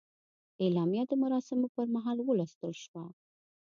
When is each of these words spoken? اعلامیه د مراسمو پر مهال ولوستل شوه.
اعلامیه 0.63 1.03
د 1.07 1.11
مراسمو 1.23 1.67
پر 1.75 1.85
مهال 1.95 2.17
ولوستل 2.21 2.73
شوه. 2.83 3.03